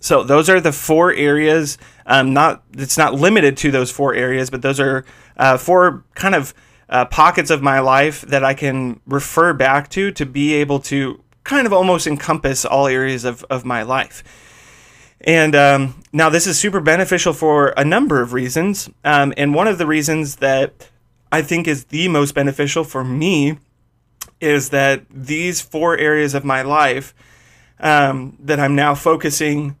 So 0.00 0.24
those 0.24 0.50
are 0.50 0.60
the 0.60 0.72
four 0.72 1.14
areas. 1.14 1.78
Um, 2.04 2.34
not 2.34 2.64
it's 2.72 2.98
not 2.98 3.14
limited 3.14 3.56
to 3.58 3.70
those 3.70 3.92
four 3.92 4.12
areas, 4.12 4.50
but 4.50 4.60
those 4.60 4.80
are 4.80 5.04
uh, 5.36 5.56
four 5.56 6.04
kind 6.14 6.34
of 6.34 6.52
uh, 6.88 7.04
pockets 7.04 7.50
of 7.50 7.62
my 7.62 7.78
life 7.78 8.22
that 8.22 8.42
I 8.44 8.54
can 8.54 9.00
refer 9.06 9.52
back 9.52 9.88
to 9.90 10.10
to 10.12 10.26
be 10.26 10.54
able 10.54 10.80
to 10.80 11.22
kind 11.44 11.66
of 11.66 11.72
almost 11.72 12.08
encompass 12.08 12.64
all 12.64 12.88
areas 12.88 13.24
of, 13.24 13.44
of 13.48 13.64
my 13.64 13.82
life. 13.82 14.24
And 15.20 15.54
um, 15.54 16.02
now 16.12 16.30
this 16.30 16.46
is 16.46 16.58
super 16.58 16.80
beneficial 16.80 17.32
for 17.32 17.68
a 17.76 17.84
number 17.84 18.20
of 18.20 18.32
reasons. 18.32 18.90
Um, 19.04 19.32
and 19.36 19.54
one 19.54 19.68
of 19.68 19.78
the 19.78 19.86
reasons 19.86 20.36
that 20.36 20.90
I 21.30 21.42
think 21.42 21.68
is 21.68 21.86
the 21.86 22.08
most 22.08 22.34
beneficial 22.34 22.82
for 22.82 23.04
me 23.04 23.58
is 24.40 24.70
that 24.70 25.04
these 25.10 25.60
four 25.60 25.96
areas 25.96 26.34
of 26.34 26.44
my 26.44 26.62
life 26.62 27.14
um, 27.80 28.36
that 28.40 28.58
I'm 28.58 28.74
now 28.74 28.94
focusing 28.94 29.76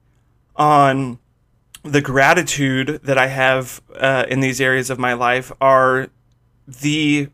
on 0.56 1.18
the 1.82 2.00
gratitude 2.00 3.00
that 3.04 3.18
I 3.18 3.28
have 3.28 3.80
uh, 3.94 4.24
in 4.28 4.40
these 4.40 4.60
areas 4.60 4.90
of 4.90 4.98
my 4.98 5.12
life 5.12 5.52
are 5.60 6.08
the 6.66 7.28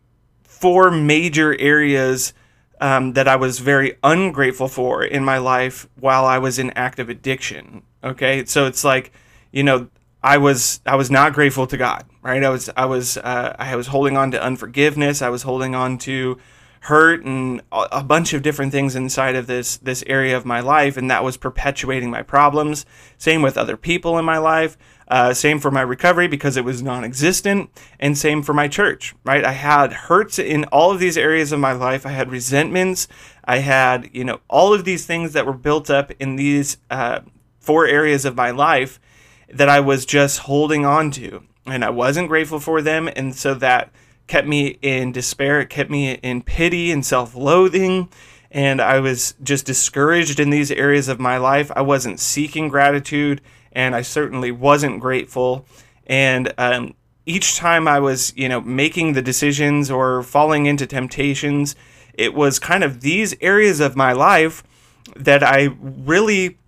four 0.44 0.90
major 0.90 1.58
areas 1.58 2.32
um, 2.80 3.14
that 3.14 3.28
I 3.28 3.36
was 3.36 3.58
very 3.58 3.96
ungrateful 4.02 4.68
for 4.68 5.04
in 5.04 5.24
my 5.24 5.38
life 5.38 5.88
while 5.98 6.24
I 6.24 6.38
was 6.38 6.58
in 6.58 6.70
active 6.72 7.08
addiction. 7.08 7.82
Okay, 8.02 8.44
so 8.44 8.66
it's 8.66 8.84
like, 8.84 9.12
you 9.52 9.62
know, 9.62 9.88
I 10.22 10.38
was 10.38 10.80
I 10.86 10.96
was 10.96 11.10
not 11.10 11.32
grateful 11.32 11.66
to 11.66 11.76
God, 11.76 12.04
right? 12.22 12.42
I 12.42 12.48
was 12.50 12.70
I 12.76 12.86
was 12.86 13.16
uh, 13.18 13.56
I 13.58 13.76
was 13.76 13.88
holding 13.88 14.16
on 14.16 14.30
to 14.32 14.42
unforgiveness. 14.42 15.22
I 15.22 15.28
was 15.28 15.42
holding 15.42 15.74
on 15.74 15.98
to 15.98 16.38
hurt 16.84 17.24
and 17.24 17.62
a 17.72 18.04
bunch 18.04 18.34
of 18.34 18.42
different 18.42 18.70
things 18.70 18.94
inside 18.94 19.36
of 19.36 19.46
this 19.46 19.78
this 19.78 20.04
area 20.06 20.36
of 20.36 20.44
my 20.44 20.60
life, 20.60 20.96
and 20.98 21.10
that 21.10 21.24
was 21.24 21.36
perpetuating 21.36 22.10
my 22.10 22.22
problems. 22.22 22.84
Same 23.16 23.40
with 23.40 23.56
other 23.56 23.76
people 23.76 24.18
in 24.18 24.24
my 24.24 24.38
life. 24.38 24.76
Uh, 25.08 25.32
same 25.32 25.58
for 25.60 25.70
my 25.70 25.80
recovery 25.80 26.28
because 26.28 26.56
it 26.56 26.64
was 26.64 26.82
non-existent, 26.82 27.70
and 27.98 28.18
same 28.18 28.42
for 28.42 28.52
my 28.52 28.68
church. 28.68 29.14
Right? 29.24 29.44
I 29.44 29.52
had 29.52 29.92
hurts 29.92 30.38
in 30.38 30.64
all 30.66 30.92
of 30.92 30.98
these 30.98 31.16
areas 31.16 31.52
of 31.52 31.60
my 31.60 31.72
life. 31.72 32.04
I 32.04 32.10
had 32.10 32.30
resentments. 32.30 33.08
I 33.44 33.58
had 33.58 34.10
you 34.12 34.24
know 34.24 34.40
all 34.48 34.74
of 34.74 34.84
these 34.84 35.06
things 35.06 35.32
that 35.32 35.46
were 35.46 35.54
built 35.54 35.88
up 35.88 36.10
in 36.20 36.36
these 36.36 36.76
uh, 36.90 37.20
four 37.60 37.86
areas 37.86 38.26
of 38.26 38.36
my 38.36 38.50
life 38.50 39.00
that 39.48 39.70
I 39.70 39.80
was 39.80 40.04
just 40.04 40.40
holding 40.40 40.84
on 40.84 41.10
to. 41.12 41.44
And 41.64 41.82
I 41.82 41.88
wasn't 41.88 42.28
grateful 42.28 42.60
for 42.60 42.82
them. 42.82 43.08
And 43.16 43.34
so 43.34 43.54
that 43.54 43.90
kept 44.26 44.46
me 44.46 44.78
in 44.82 45.12
despair. 45.12 45.60
It 45.60 45.70
kept 45.70 45.90
me 45.90 46.12
in 46.14 46.42
pity 46.42 46.90
and 46.90 47.04
self 47.04 47.34
loathing. 47.34 48.08
And 48.50 48.80
I 48.80 49.00
was 49.00 49.34
just 49.42 49.66
discouraged 49.66 50.38
in 50.38 50.50
these 50.50 50.70
areas 50.70 51.08
of 51.08 51.18
my 51.18 51.38
life. 51.38 51.72
I 51.74 51.82
wasn't 51.82 52.20
seeking 52.20 52.68
gratitude, 52.68 53.40
and 53.72 53.96
I 53.96 54.02
certainly 54.02 54.52
wasn't 54.52 55.00
grateful. 55.00 55.66
And 56.06 56.52
um, 56.56 56.94
each 57.26 57.56
time 57.56 57.88
I 57.88 57.98
was, 57.98 58.32
you 58.36 58.48
know, 58.48 58.60
making 58.60 59.14
the 59.14 59.22
decisions 59.22 59.90
or 59.90 60.22
falling 60.22 60.66
into 60.66 60.86
temptations, 60.86 61.74
it 62.12 62.32
was 62.32 62.60
kind 62.60 62.84
of 62.84 63.00
these 63.00 63.34
areas 63.40 63.80
of 63.80 63.96
my 63.96 64.12
life 64.12 64.62
that 65.16 65.42
I 65.42 65.76
really 65.80 66.58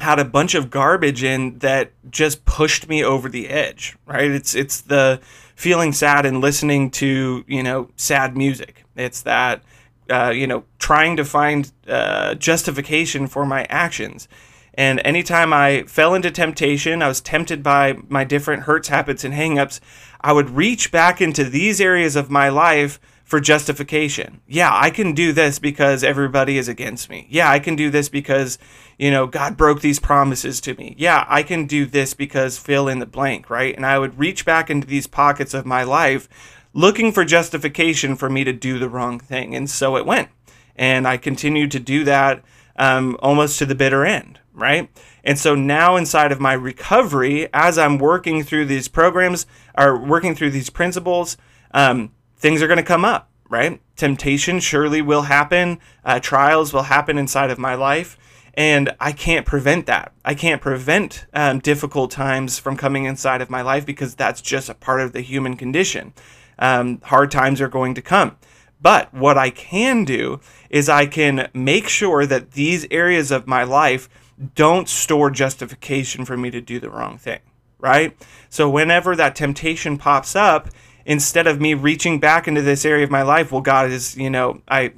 had 0.00 0.18
a 0.18 0.24
bunch 0.24 0.54
of 0.54 0.70
garbage 0.70 1.22
in 1.22 1.58
that 1.58 1.92
just 2.10 2.44
pushed 2.44 2.88
me 2.88 3.04
over 3.04 3.28
the 3.28 3.48
edge, 3.48 3.96
right? 4.06 4.30
It's 4.30 4.54
it's 4.54 4.80
the 4.80 5.20
feeling 5.54 5.92
sad 5.92 6.24
and 6.24 6.40
listening 6.40 6.90
to, 6.90 7.44
you 7.46 7.62
know, 7.62 7.90
sad 7.96 8.36
music. 8.36 8.84
It's 8.96 9.22
that 9.22 9.62
uh, 10.10 10.30
you 10.30 10.46
know, 10.46 10.64
trying 10.78 11.16
to 11.16 11.24
find 11.24 11.70
uh, 11.86 12.34
justification 12.34 13.26
for 13.26 13.44
my 13.44 13.64
actions. 13.68 14.28
And 14.74 15.00
anytime 15.04 15.52
I 15.52 15.82
fell 15.82 16.14
into 16.14 16.30
temptation, 16.30 17.02
I 17.02 17.08
was 17.08 17.20
tempted 17.20 17.62
by 17.62 17.98
my 18.08 18.24
different 18.24 18.62
hurts, 18.62 18.88
habits, 18.88 19.24
and 19.24 19.34
hangups, 19.34 19.80
I 20.20 20.32
would 20.32 20.50
reach 20.50 20.90
back 20.90 21.20
into 21.20 21.44
these 21.44 21.80
areas 21.80 22.16
of 22.16 22.30
my 22.30 22.48
life 22.48 23.00
for 23.28 23.40
justification. 23.40 24.40
Yeah, 24.48 24.70
I 24.72 24.88
can 24.88 25.12
do 25.12 25.34
this 25.34 25.58
because 25.58 26.02
everybody 26.02 26.56
is 26.56 26.66
against 26.66 27.10
me. 27.10 27.26
Yeah, 27.28 27.50
I 27.50 27.58
can 27.58 27.76
do 27.76 27.90
this 27.90 28.08
because, 28.08 28.56
you 28.98 29.10
know, 29.10 29.26
God 29.26 29.54
broke 29.54 29.82
these 29.82 30.00
promises 30.00 30.62
to 30.62 30.74
me. 30.76 30.94
Yeah, 30.96 31.26
I 31.28 31.42
can 31.42 31.66
do 31.66 31.84
this 31.84 32.14
because 32.14 32.56
fill 32.56 32.88
in 32.88 33.00
the 33.00 33.06
blank, 33.06 33.50
right? 33.50 33.76
And 33.76 33.84
I 33.84 33.98
would 33.98 34.18
reach 34.18 34.46
back 34.46 34.70
into 34.70 34.86
these 34.86 35.06
pockets 35.06 35.52
of 35.52 35.66
my 35.66 35.82
life 35.82 36.26
looking 36.72 37.12
for 37.12 37.22
justification 37.22 38.16
for 38.16 38.30
me 38.30 38.44
to 38.44 38.52
do 38.54 38.78
the 38.78 38.88
wrong 38.88 39.20
thing. 39.20 39.54
And 39.54 39.68
so 39.68 39.98
it 39.98 40.06
went. 40.06 40.30
And 40.74 41.06
I 41.06 41.18
continued 41.18 41.70
to 41.72 41.80
do 41.80 42.04
that 42.04 42.42
um, 42.76 43.18
almost 43.20 43.58
to 43.58 43.66
the 43.66 43.74
bitter 43.74 44.06
end, 44.06 44.40
right? 44.54 44.88
And 45.22 45.38
so 45.38 45.54
now 45.54 45.96
inside 45.96 46.32
of 46.32 46.40
my 46.40 46.54
recovery, 46.54 47.46
as 47.52 47.76
I'm 47.76 47.98
working 47.98 48.42
through 48.42 48.64
these 48.64 48.88
programs 48.88 49.44
or 49.76 50.02
working 50.02 50.34
through 50.34 50.52
these 50.52 50.70
principles, 50.70 51.36
um, 51.72 52.12
things 52.38 52.62
are 52.62 52.66
going 52.66 52.78
to 52.78 52.82
come 52.82 53.04
up, 53.04 53.30
right? 53.48 53.80
Temptation 53.96 54.60
surely 54.60 55.02
will 55.02 55.22
happen, 55.22 55.78
uh, 56.04 56.20
trials 56.20 56.72
will 56.72 56.84
happen 56.84 57.18
inside 57.18 57.50
of 57.50 57.58
my 57.58 57.74
life. 57.74 58.16
And 58.54 58.90
I 58.98 59.12
can't 59.12 59.46
prevent 59.46 59.86
that. 59.86 60.12
I 60.24 60.34
can't 60.34 60.60
prevent 60.60 61.26
um, 61.32 61.60
difficult 61.60 62.10
times 62.10 62.58
from 62.58 62.76
coming 62.76 63.04
inside 63.04 63.40
of 63.40 63.50
my 63.50 63.62
life 63.62 63.86
because 63.86 64.16
that's 64.16 64.40
just 64.40 64.68
a 64.68 64.74
part 64.74 65.00
of 65.00 65.12
the 65.12 65.20
human 65.20 65.56
condition. 65.56 66.12
Um, 66.58 67.00
hard 67.04 67.30
times 67.30 67.60
are 67.60 67.68
going 67.68 67.94
to 67.94 68.02
come. 68.02 68.36
But 68.80 69.12
what 69.12 69.38
I 69.38 69.50
can 69.50 70.04
do 70.04 70.40
is 70.70 70.88
I 70.88 71.06
can 71.06 71.48
make 71.54 71.88
sure 71.88 72.26
that 72.26 72.52
these 72.52 72.86
areas 72.90 73.30
of 73.30 73.46
my 73.46 73.64
life 73.64 74.08
don't 74.54 74.88
store 74.88 75.30
justification 75.30 76.24
for 76.24 76.36
me 76.36 76.50
to 76.50 76.60
do 76.60 76.78
the 76.78 76.90
wrong 76.90 77.18
thing, 77.18 77.40
right? 77.78 78.16
So 78.48 78.70
whenever 78.70 79.16
that 79.16 79.34
temptation 79.34 79.98
pops 79.98 80.36
up, 80.36 80.68
instead 81.08 81.46
of 81.46 81.58
me 81.58 81.72
reaching 81.72 82.20
back 82.20 82.46
into 82.46 82.60
this 82.60 82.84
area 82.84 83.02
of 83.02 83.10
my 83.10 83.22
life, 83.22 83.50
well, 83.50 83.62
God 83.62 83.90
is, 83.90 84.16
you 84.16 84.28
know, 84.28 84.60
I, 84.68 84.92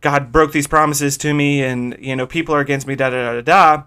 God 0.00 0.30
broke 0.30 0.52
these 0.52 0.68
promises 0.68 1.18
to 1.18 1.34
me, 1.34 1.62
and 1.62 1.96
you 2.00 2.16
know, 2.16 2.26
people 2.26 2.54
are 2.54 2.60
against 2.60 2.86
me, 2.86 2.94
da 2.94 3.10
da 3.10 3.16
da 3.16 3.40
da 3.40 3.40
da. 3.42 3.84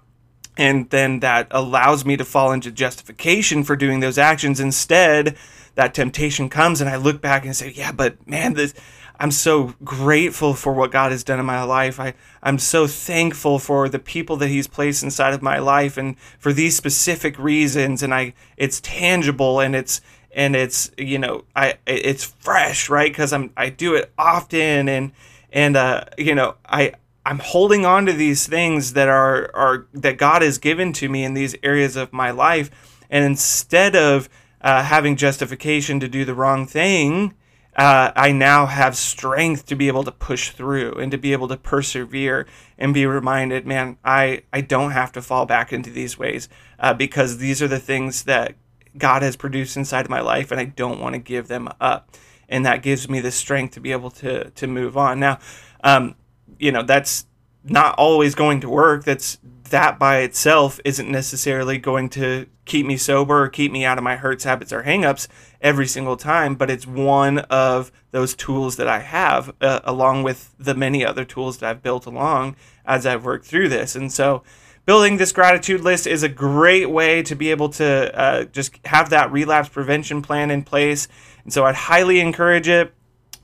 And 0.58 0.90
then 0.90 1.22
that 1.22 1.48
allows 1.52 2.04
me 2.04 2.18
to 2.18 2.26
fall 2.26 2.52
into 2.52 2.70
justification 2.70 3.64
for 3.64 3.78
doing 3.78 4.02
those 4.02 4.18
actions. 4.18 4.60
Instead, 4.60 5.38
that 5.76 5.94
temptation 5.94 6.50
comes, 6.50 6.82
and 6.82 6.90
I 6.90 6.98
look 6.98 7.22
back 7.22 7.46
and 7.46 7.56
say, 7.56 7.72
"Yeah, 7.72 7.94
but 7.94 8.28
man, 8.28 8.54
this." 8.54 8.74
I'm 9.22 9.32
so 9.32 9.74
grateful 9.84 10.54
for 10.54 10.72
what 10.72 10.92
God 10.92 11.12
has 11.12 11.26
done 11.26 11.42
in 11.42 11.46
my 11.46 11.62
life. 11.64 12.00
I, 12.00 12.14
I'm 12.42 12.58
so 12.58 12.88
thankful 12.88 13.60
for 13.60 13.90
the 13.90 14.00
people 14.00 14.38
that 14.38 14.48
He's 14.48 14.66
placed 14.66 15.04
inside 15.04 15.34
of 15.34 15.42
my 15.42 15.60
life 15.60 15.98
and 15.98 16.18
for 16.40 16.54
these 16.54 16.78
specific 16.78 17.38
reasons. 17.38 18.02
And 18.02 18.14
I 18.14 18.34
it's 18.56 18.80
tangible 18.80 19.60
and 19.60 19.76
it's 19.76 20.00
and 20.32 20.56
it's 20.56 20.92
you 20.98 21.18
know 21.18 21.46
I 21.56 21.76
it's 21.86 22.24
fresh 22.24 22.90
right? 22.90 23.12
Because 23.12 23.34
I'm 23.34 23.52
I 23.58 23.70
do 23.70 23.96
it 23.96 24.12
often 24.18 24.90
and 24.90 25.12
and 25.52 25.76
uh, 25.76 26.06
you 26.18 26.36
know 26.36 26.56
I 26.66 26.94
I'm 27.26 27.40
holding 27.40 27.86
on 27.86 28.06
to 28.06 28.14
these 28.14 28.48
things 28.48 28.94
that 28.94 29.08
are 29.08 29.52
are 29.54 29.88
that 29.94 30.18
God 30.18 30.42
has 30.42 30.58
given 30.58 30.94
to 30.94 31.10
me 31.10 31.24
in 31.24 31.34
these 31.34 31.56
areas 31.64 31.96
of 31.96 32.14
my 32.14 32.32
life. 32.32 32.70
And 33.10 33.26
instead 33.26 33.96
of 33.96 34.30
uh, 34.62 34.84
having 34.84 35.16
justification 35.16 36.00
to 36.00 36.08
do 36.08 36.26
the 36.26 36.36
wrong 36.36 36.68
thing 36.68 37.34
uh, 37.80 38.12
I 38.14 38.34
now 38.34 38.66
have 38.66 38.98
strength 38.98 39.66
to 39.68 39.76
be 39.76 39.88
able 39.88 40.04
to 40.04 40.12
push 40.12 40.50
through 40.50 40.96
and 40.96 41.12
to 41.12 41.18
be 41.18 41.32
able 41.32 41.48
to 41.48 41.56
persevere 41.56 42.46
and 42.78 42.94
be 42.94 43.06
reminded, 43.06 43.66
man, 43.66 43.98
I, 44.04 44.44
I 44.52 44.60
don't 44.60 44.92
have 44.92 45.14
to 45.14 45.22
fall 45.22 45.46
back 45.46 45.72
into 45.72 45.90
these 45.90 46.18
ways 46.18 46.50
uh, 46.78 46.94
because 46.94 47.38
these 47.38 47.62
are 47.62 47.70
the 47.70 47.80
things 47.80 48.24
that 48.24 48.56
God 48.98 49.22
has 49.22 49.36
produced 49.36 49.78
inside 49.78 50.06
of 50.06 50.10
my 50.10 50.22
life, 50.22 50.52
and 50.52 50.60
I 50.60 50.66
don't 50.66 51.00
want 51.00 51.14
to 51.14 51.20
give 51.20 51.48
them 51.48 51.70
up. 51.80 52.16
And 52.48 52.66
that 52.66 52.82
gives 52.82 53.08
me 53.08 53.20
the 53.20 53.32
strength 53.32 53.74
to 53.76 53.80
be 53.80 53.92
able 53.92 54.12
to 54.12 54.50
to 54.50 54.68
move 54.68 54.98
on. 54.98 55.20
Now, 55.20 55.40
um, 55.84 56.16
you 56.58 56.72
know, 56.72 56.82
that's 56.82 57.26
not 57.64 57.96
always 57.98 58.36
going 58.36 58.62
to 58.62 58.70
work. 58.70 59.04
That's 59.04 59.38
that 59.70 60.00
by 60.00 60.20
itself 60.20 60.80
isn't 60.84 61.10
necessarily 61.10 61.78
going 61.78 62.10
to 62.10 62.48
keep 62.66 62.86
me 62.86 62.98
sober 62.98 63.44
or 63.44 63.50
keep 63.50 63.72
me 63.72 63.86
out 63.86 63.98
of 63.98 64.04
my 64.04 64.16
hurts, 64.16 64.44
habits, 64.44 64.74
or 64.74 64.84
hangups 64.84 65.28
every 65.62 65.88
single 65.88 66.18
time, 66.18 66.56
but 66.56 66.70
it's 66.70 66.88
one 66.88 67.40
of 67.40 67.92
those 68.12 68.34
tools 68.34 68.78
that 68.78 68.88
I 68.88 69.00
have, 69.00 69.54
uh, 69.62 69.80
along 69.84 70.24
with 70.24 70.56
the 70.58 70.76
many 70.76 71.06
other 71.06 71.26
tools 71.26 71.58
that 71.58 71.70
I've 71.70 71.84
built 71.84 72.06
along 72.06 72.56
as 72.86 73.06
I've 73.06 73.26
worked 73.26 73.46
through 73.46 73.70
this. 73.70 73.96
And 73.96 74.12
so, 74.12 74.44
building 74.90 75.18
this 75.18 75.32
gratitude 75.32 75.82
list 75.82 76.08
is 76.08 76.24
a 76.24 76.28
great 76.28 76.90
way 76.90 77.22
to 77.22 77.36
be 77.36 77.52
able 77.52 77.70
to 77.70 78.20
uh, 78.20 78.44
just 78.46 78.76
have 78.86 79.12
that 79.12 79.32
relapse 79.32 79.70
prevention 79.70 80.20
plan 80.20 80.50
in 80.50 80.64
place. 80.64 81.08
And 81.44 81.54
so 81.54 81.64
I'd 81.64 81.76
highly 81.76 82.20
encourage 82.20 82.68
it. 82.68 82.92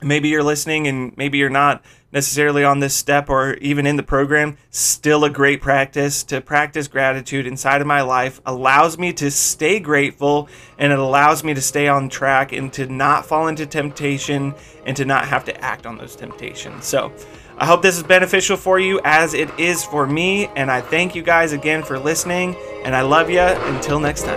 Maybe 0.02 0.28
you're 0.28 0.42
listening 0.42 0.88
and 0.88 1.16
maybe 1.16 1.38
you're 1.38 1.48
not 1.48 1.84
necessarily 2.10 2.64
on 2.64 2.80
this 2.80 2.96
step 2.96 3.30
or 3.30 3.54
even 3.58 3.86
in 3.86 3.94
the 3.94 4.02
program. 4.02 4.56
Still 4.70 5.22
a 5.22 5.30
great 5.30 5.60
practice 5.60 6.24
to 6.24 6.40
practice 6.40 6.88
gratitude 6.88 7.46
inside 7.46 7.80
of 7.80 7.86
my 7.86 8.00
life 8.02 8.40
allows 8.44 8.98
me 8.98 9.12
to 9.12 9.30
stay 9.30 9.78
grateful 9.78 10.48
and 10.78 10.92
it 10.92 10.98
allows 10.98 11.44
me 11.44 11.54
to 11.54 11.62
stay 11.62 11.86
on 11.86 12.08
track 12.08 12.50
and 12.50 12.72
to 12.72 12.88
not 12.88 13.24
fall 13.24 13.46
into 13.46 13.66
temptation 13.66 14.52
and 14.84 14.96
to 14.96 15.04
not 15.04 15.26
have 15.28 15.44
to 15.44 15.56
act 15.60 15.86
on 15.86 15.96
those 15.96 16.16
temptations. 16.16 16.86
So, 16.86 17.12
I 17.58 17.64
hope 17.64 17.80
this 17.80 17.96
is 17.96 18.02
beneficial 18.02 18.58
for 18.58 18.78
you 18.78 19.00
as 19.02 19.32
it 19.32 19.48
is 19.58 19.82
for 19.82 20.06
me. 20.06 20.48
And 20.56 20.70
I 20.70 20.82
thank 20.82 21.14
you 21.14 21.22
guys 21.22 21.52
again 21.52 21.82
for 21.82 21.98
listening. 21.98 22.54
And 22.84 22.94
I 22.94 23.00
love 23.00 23.30
you. 23.30 23.40
Until 23.40 23.98
next 23.98 24.24
time. 24.24 24.36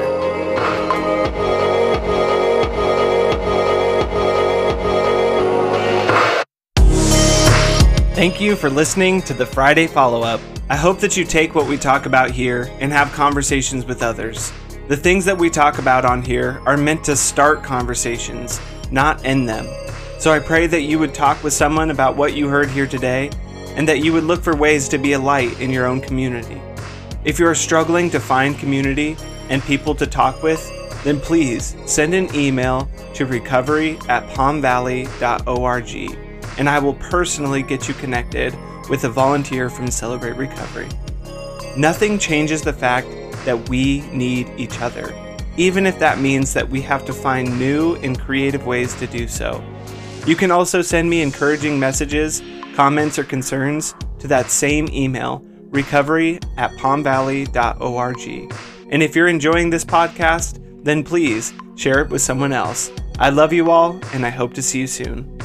Thank 8.16 8.42
you 8.42 8.56
for 8.56 8.70
listening 8.70 9.22
to 9.24 9.34
the 9.34 9.46
Friday 9.46 9.88
follow 9.88 10.24
up. 10.24 10.42
I 10.70 10.76
hope 10.76 11.00
that 11.00 11.18
you 11.18 11.26
take 11.26 11.56
what 11.56 11.68
we 11.68 11.78
talk 11.78 12.06
about 12.06 12.32
here 12.32 12.70
and 12.80 12.92
have 12.92 13.12
conversations 13.12 13.86
with 13.86 14.02
others. 14.04 14.52
The 14.88 14.98
things 14.98 15.26
that 15.26 15.38
we 15.38 15.50
talk 15.50 15.78
about 15.78 16.06
on 16.06 16.22
here 16.22 16.62
are 16.66 16.78
meant 16.78 17.04
to 17.06 17.16
start 17.16 17.64
conversations, 17.64 18.60
not 18.92 19.24
end 19.26 19.48
them. 19.48 19.66
So 20.20 20.34
I 20.34 20.40
pray 20.40 20.68
that 20.68 20.82
you 20.82 21.00
would 21.00 21.14
talk 21.14 21.42
with 21.46 21.54
someone 21.54 21.92
about 21.92 22.18
what 22.18 22.34
you 22.36 22.50
heard 22.50 22.70
here 22.70 22.86
today 22.86 23.30
and 23.76 23.88
that 23.88 24.04
you 24.04 24.12
would 24.12 24.26
look 24.26 24.44
for 24.44 24.54
ways 24.54 24.90
to 24.90 24.98
be 24.98 25.14
a 25.14 25.20
light 25.20 25.58
in 25.62 25.70
your 25.70 25.86
own 25.86 26.02
community. 26.02 26.62
If 27.24 27.40
you 27.40 27.48
are 27.48 27.56
struggling 27.56 28.10
to 28.10 28.20
find 28.20 28.60
community 28.60 29.16
and 29.48 29.64
people 29.64 29.96
to 29.96 30.06
talk 30.06 30.44
with, 30.44 30.62
then 31.06 31.22
please 31.22 31.78
send 31.86 32.14
an 32.14 32.28
email 32.36 32.90
to 33.14 33.26
recovery 33.26 33.98
at 34.10 34.28
palmvalley.org 34.32 36.18
and 36.58 36.68
I 36.68 36.80
will 36.80 36.96
personally 36.96 37.64
get 37.64 37.88
you 37.88 37.94
connected 37.94 38.54
with 38.90 39.06
a 39.06 39.10
volunteer 39.10 39.70
from 39.70 39.90
Celebrate 39.90 40.34
Recovery. 40.34 40.90
Nothing 41.78 42.20
changes 42.20 42.62
the 42.62 42.74
fact 42.74 43.08
that 43.46 43.70
we 43.70 44.02
need 44.12 44.52
each 44.58 44.82
other. 44.82 45.16
even 45.58 45.86
if 45.86 46.00
that 46.00 46.20
means 46.20 46.54
that 46.54 46.70
we 46.70 46.80
have 46.80 47.06
to 47.06 47.12
find 47.12 47.60
new 47.60 47.96
and 47.96 48.18
creative 48.18 48.66
ways 48.66 48.94
to 48.96 49.06
do 49.08 49.28
so. 49.28 49.62
You 50.30 50.36
can 50.36 50.52
also 50.52 50.84
send 50.84 51.10
me 51.10 51.24
encouraging 51.24 51.80
messages, 51.80 52.44
comments, 52.76 53.18
or 53.18 53.24
concerns 53.24 53.96
to 54.20 54.28
that 54.28 54.52
same 54.52 54.88
email, 54.92 55.44
recovery 55.72 56.38
at 56.56 56.70
palmvalley.org. 56.74 58.54
And 58.92 59.02
if 59.02 59.16
you're 59.16 59.28
enjoying 59.28 59.72
this 59.72 59.84
podcast, 59.84 60.84
then 60.84 61.04
please 61.04 61.52
share 61.76 62.02
it 62.02 62.12
with 62.12 62.22
someone 62.22 62.54
else. 62.54 62.92
I 63.18 63.32
love 63.32 63.52
you 63.52 63.72
all, 63.72 64.00
and 64.14 64.24
I 64.24 64.30
hope 64.30 64.54
to 64.54 64.62
see 64.62 64.82
you 64.82 64.86
soon. 64.86 65.36